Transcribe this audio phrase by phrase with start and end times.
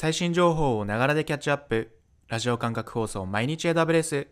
[0.00, 1.98] 最新情報をながらでキャッチアップ。
[2.28, 4.28] ラジオ感覚放送毎日 AWS。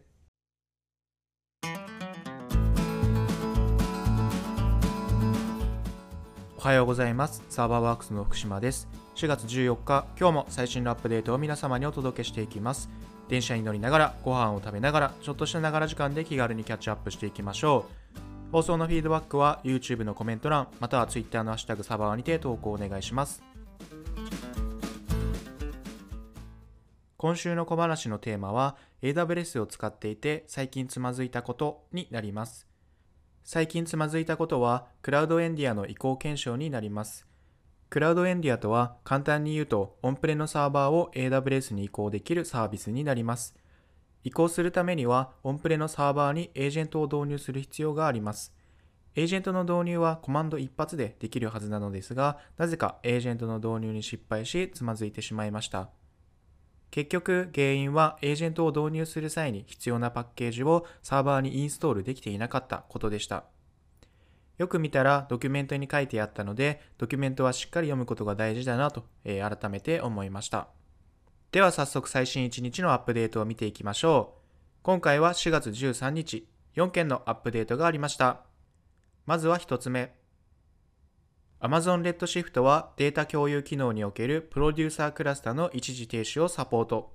[6.56, 7.42] おはようございます。
[7.48, 8.86] サーバーワークスの福島です。
[9.16, 12.88] 4月14日、今日も最新のアップデートを皆様にお届けしていきます。
[13.28, 17.86] 電車に乗りながら、ご飯を食べながら、ちょっとしたながら時間で気軽にキャッチアップしていきましょ
[18.48, 18.52] う。
[18.52, 23.55] 放送のフィードバックは YouTube のコメント欄、または Twitter のハッシュタグサバーにて投稿お願いします。
[27.18, 32.66] 今週の小話のテーマは AWS を使っていて最近つまずいたことになります。
[33.42, 37.26] 最近つまずいたことはクラウドエンディアの移行検証になります。
[37.88, 43.54] クラウドエンディアとは簡単に言うとオンプレのサーバーを AWS に移行できるサービスになります。
[44.22, 48.52] 移行するためにはオンプレのサーバーにエージェントを導入する必要があります。
[49.14, 55.88] エージェントの導入はコマンド一発でできるはずなのですが、なぜかエージェントの導入に失敗しつまずいてしまいました。
[56.90, 63.44] 結局原因はエージェントを導入する際に必要なパッケージをサーバーにインストールできていなかったことでした。
[64.58, 70.68] よく見たらドキュメントに書いてあったので、ドキュメントはしっかり読むことが大事だなと、えー、改めて思いました。
[71.52, 74.46] では早速最新1日のアップデートを見ていきましょう。
[74.82, 78.40] 今回は4月13日、4件のアップデートがありました。
[79.26, 80.14] まずは1つ目。
[81.58, 87.14] Amazon Redshift はデータ共有機能におけるプロデューサークラスタの一時停止をサポート。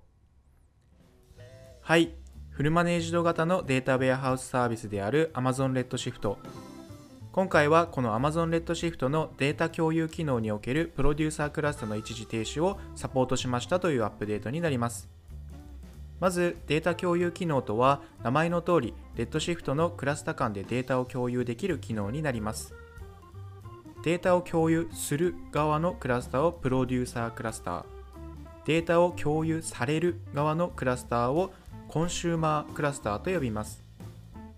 [1.81, 2.15] はい。
[2.49, 6.37] フルマネージド型のデータウェアハウスサービスである Amazon Redshift。
[7.31, 15.07] 今回はこの Amazon Redshift のデータ共有機能におけるプロデューサークラスタの一時停止をサポートしましたというアップデートになります。
[16.19, 22.73] まず、データ共有機能とは、名前の通り、Redshift のクラスタ間でデータを共有できる機能になります。
[24.03, 27.85] データを共有する側のクラスターをプロデューサークラスター、
[28.65, 31.53] データを共有される側のクラスターを
[31.87, 33.83] コンシューマークラスターと呼びます。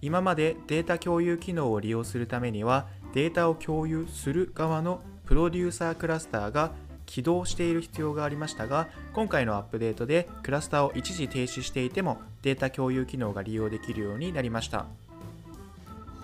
[0.02, 6.72] 今までデータ共有機能を利用するためには、データを共有する側のプロデューサークラスターが
[7.06, 14.86] 起動している必要がありましたが、今回のアップデートでクラスターを一時停止していてもデータ共有機能が利用できるようになりました。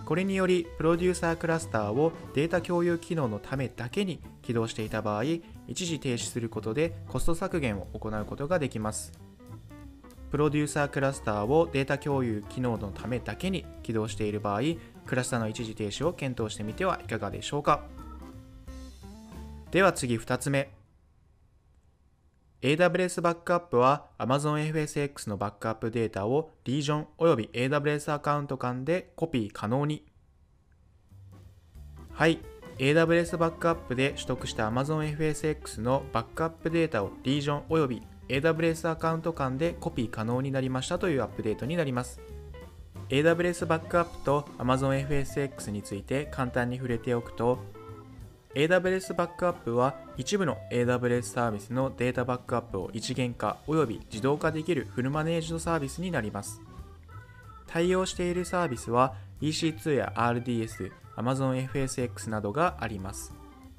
[0.09, 5.23] これにより、プロデューサークラスターをデータ共有機能のためだけに起動していた場合、
[5.67, 9.11] 一時停止することでコスト削減を行うことができます。
[10.31, 14.61] プロデューサークラスターをデータ共有機能のためだけに起動している場合、
[15.05, 17.83] クラスターの一時停止を検討してみてはいかがでしょうか。
[19.69, 20.78] では次2つ目。
[22.61, 30.05] AWS バックアップは Amazon FSX のバックアップデータをリージョンおよび AWS アカウント間でコピー可能に。
[32.11, 32.39] はい、
[32.77, 42.19] AWS バックアップで取得した Amazon FSX のバックアップデータをリージョンおよび AWS アカウント間でコピー可能になりましたというアップデートになります。
[43.07, 47.59] AWS バックアップと Amazon FSX について簡単に触れておくと
[48.55, 56.61] AWS バックアップは一部の AWS サービスのデータバックアップを一元化および自動化できるフルマネージドサービスになります。
[57.67, 63.33] 対応しているサービスは EC2 や RDS、Amazon FSX などがあります。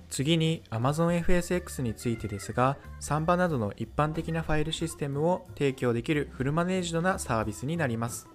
[0.08, 8.28] 次に Amazon FSX についてですが、サンバなどの一般的なファイルシステムを提供できるフルマネージドなサービスになります。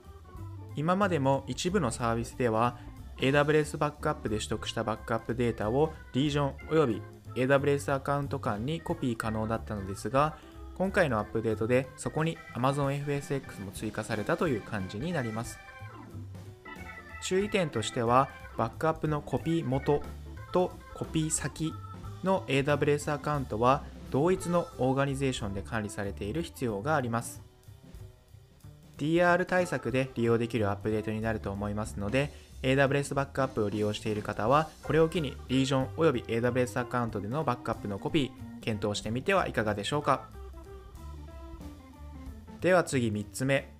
[0.75, 2.77] 今までも一部のサービスでは
[3.17, 7.01] AWS バックアップで取得したバックアップデータをリージョンおよび
[7.35, 10.37] AWS アカウント間にコピー可能だったのですが、
[10.77, 15.59] 今回のアップデートでそこに Amazon FSX も追加されたという感じになります。
[17.21, 20.01] 注意点としては、バックアップのコピー元
[20.51, 21.73] とコピー先
[22.23, 27.44] の AWS アカウントは同一のオーガニゼーションで管理されている必要があります。
[28.97, 32.31] DR 対策で利用できるアップデートになると思いますので、
[32.63, 40.27] AWS バックアップを利用している方は、これを機にリージョンおよび AWS アカウントでのバックアップのコピー、検討してみてはいかがでしょうか。
[42.61, 43.71] では次3つ目。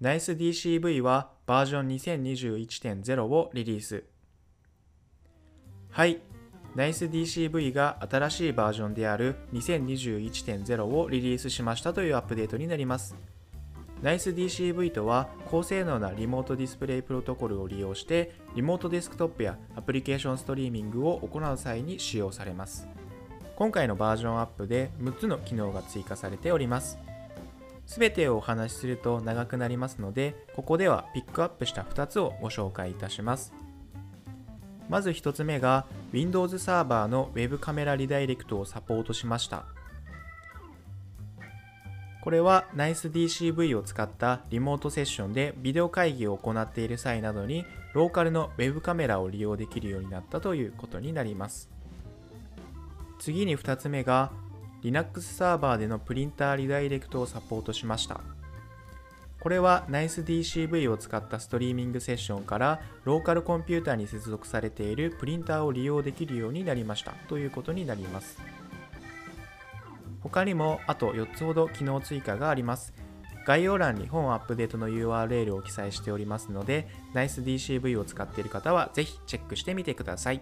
[0.00, 4.04] NiceDCV はバージョン2021.0をリリース。
[5.90, 6.20] はい。
[6.76, 13.14] NiceDCV が新しいバージョンである2021.0をリリースしましたというアップデートになります。
[14.02, 22.86] NiceDCV とは高性能なリモートディスプレイプロトコルを利用してリモートデスクトップやアプリケーションストリーミングを行う際に使用されます。
[23.56, 26.98] 今回のバージョンアップで6つの機能が追加されております。
[27.86, 33.54] すべてをお話しすると長くなりますのでここではピックアップした2つをご紹介いたします。
[34.88, 39.64] まず1つ目が Windows サーバーの Web カメラリダイレクトをサポートしました。
[42.22, 51.68] これは NiceDCV を使ったリモートセッションでビデオ会議を行っている際などにローカルの Web カメラを利用できるようになったということになります。
[53.18, 54.32] 次に2つ目が
[54.82, 58.20] Linux サーバーでのプリンターリダイレクトをサポートしました。
[59.44, 68.38] これは NiceDCV を使ったストリーミングセッションからローカルコンピューターに接続されているプリンターを利用できるようになりましたということになります。
[70.22, 72.94] 他にもあと4つほど機能追加があります。
[73.46, 80.40] 概要欄に本アップデートの URL を記載しておりますので NiceDCV を使っている方はぜひチェックしてみてください。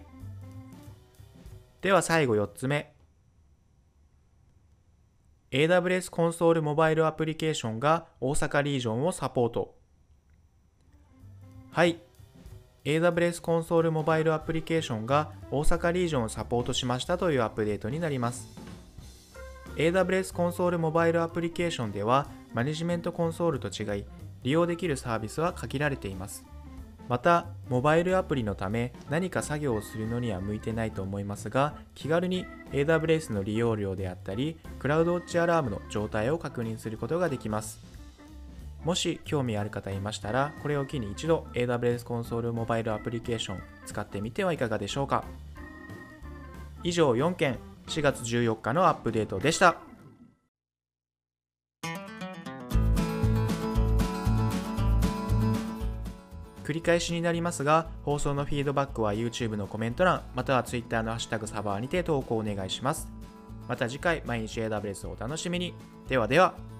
[1.81, 2.92] では最後4つ目。
[5.53, 9.75] AWS コンソールモバイルアプリケーションが大阪リージョンをサポート。
[11.69, 11.99] はい。
[12.85, 18.47] AWS コンソールモバイルアプリケーションが大阪リージョンをサポートしましたというアップデートになります。
[19.75, 22.25] AWS コンソールモバイルアプリケーションでは
[22.55, 24.05] マネジメントコンソールと違い
[24.41, 26.43] 利用できるサービスは限られています。
[27.09, 37.79] また、モバイルアプリのため何か作業をするのには向いてないと思いますが、気軽に AWS の利用量であったり、クラウドウォッチアラームの状態を確認することができます。
[38.83, 45.23] もし興味ある方いましたら、これを機に一度 AWS コンソールモバイルアプリケーション使ってみてはいかがでしょうか。
[46.83, 49.77] 以上4件、4月14日のアップデートでした。
[56.63, 63.07] 繰り返しになりますが、放送のフィードバックは YouTube のコメント欄、または Twitter のハッシュタグサバーにて投稿お願いします。
[63.67, 65.73] また次回、毎日 AWS をお楽しみに。
[66.07, 66.72] ではでは。